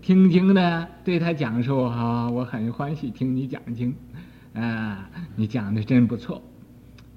[0.00, 3.94] 听经呢，对他讲说哈，我很欢喜听你讲经，
[4.54, 6.42] 啊，你讲的真不错。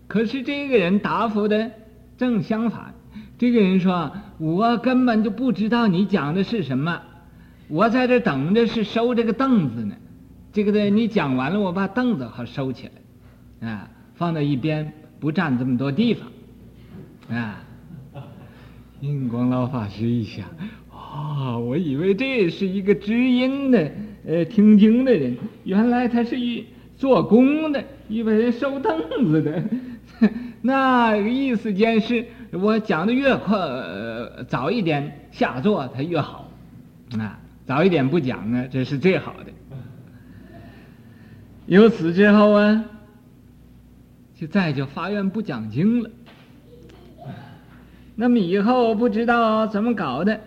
[0.05, 1.71] 可是这个人答复的
[2.17, 2.93] 正相反，
[3.37, 7.01] 这个人说，我根本就不知道你讲的是什么，
[7.69, 9.95] 我在这等着是收这个凳子呢。
[10.51, 12.91] 这个的你讲完了，我把凳子好收起来，
[13.61, 17.63] 啊，放到一边，不占这么多地方，啊。
[19.01, 20.47] 印光老法师一想。
[20.89, 23.91] 啊、哦，我以为这是一个知音的，
[24.25, 29.63] 呃，听经的人，原来他是一做工的，一为人收凳子的。
[30.61, 33.55] 那意思间是，我讲的越快，
[34.47, 36.51] 早一点下座，他越好。
[37.19, 39.51] 啊，早一点不讲呢，这是最好的。
[41.67, 42.83] 由此之后啊，
[44.39, 46.09] 就再就发愿不讲经了。
[48.15, 50.39] 那么以后不知道怎么搞的。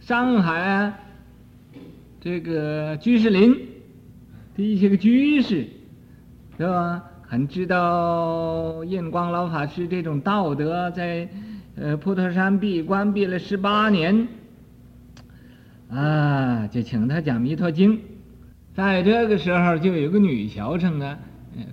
[0.00, 0.98] 上海啊，
[2.20, 3.52] 这个居士林
[4.54, 5.66] 的一些个居士，
[6.56, 7.02] 是吧？
[7.28, 11.28] 很知道印光老法师这种道德，在
[11.74, 14.28] 呃普陀山闭关闭了十八年，
[15.90, 17.98] 啊，就请他讲《弥陀经》。
[18.74, 21.18] 在这个时候，就有个女学生啊，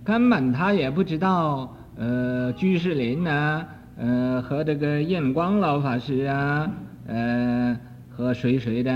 [0.03, 3.65] 根本他也不知道呃居士林呢，
[3.97, 6.71] 呃和这个印光老法师啊，
[7.07, 7.77] 呃。
[8.15, 8.93] 和谁谁的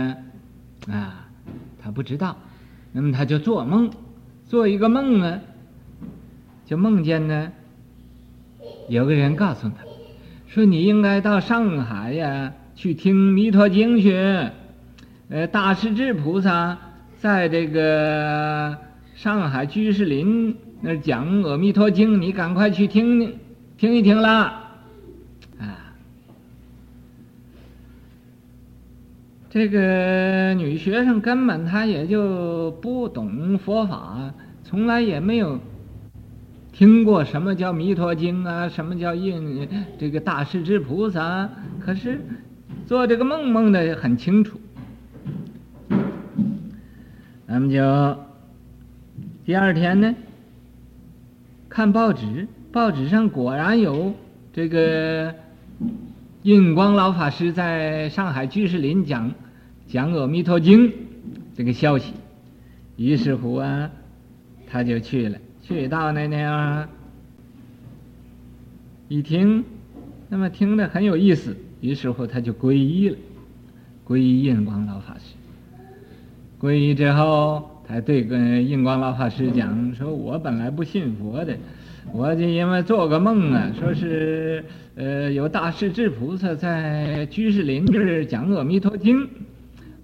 [0.87, 1.25] 啊？
[1.81, 2.37] 他不知道，
[2.91, 3.89] 那么他就做梦，
[4.45, 5.41] 做一个梦呢，
[6.67, 7.51] 就梦见呢，
[8.87, 9.75] 有个人告诉他，
[10.45, 14.51] 说你应该到上海呀去听《弥陀经》去，
[15.29, 16.77] 呃，大势至菩萨
[17.17, 18.77] 在这个
[19.15, 23.39] 上海居士林那讲《阿弥陀经》，你赶快去听听
[23.77, 24.63] 听一听啦。
[25.59, 25.93] 啊
[29.49, 34.31] 这个女学生根本她也就不懂佛法，
[34.63, 35.59] 从来也没有
[36.71, 39.67] 听过什么叫《弥陀经》啊，什么叫印
[39.97, 41.49] 这个大势至菩萨。
[41.79, 42.21] 可是
[42.85, 44.59] 做这个梦梦的很清楚。
[47.47, 48.19] 那么就
[49.43, 50.13] 第二天呢，
[51.77, 54.11] 看报纸，报纸上果然有
[54.51, 55.35] 这个
[56.41, 59.31] 印光老法师在上海居士林讲。
[59.87, 60.89] 讲《阿弥陀经》
[61.55, 62.13] 这个消息，
[62.95, 63.91] 于是乎啊，
[64.65, 65.37] 他就去了。
[65.61, 66.89] 去到那那
[69.07, 69.63] 一听，
[70.29, 73.17] 那么听得很有意思，于是乎他就皈依了，
[74.03, 75.35] 皈依印光老法师。
[76.59, 81.55] 皈依之后，他对跟印光老法师讲说：“我本来不信佛的，
[82.11, 84.63] 我就因为做个梦啊，说是
[84.95, 89.21] 呃有大势至菩萨在居士林这儿讲《阿弥陀经》。”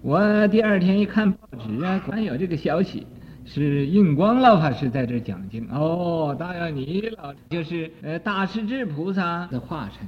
[0.00, 3.06] 我第二天一看报纸啊，果然有这个消息，
[3.44, 10.06] 是印光老法师在这讲经哦，大要你老就是呃大势至菩萨的化身。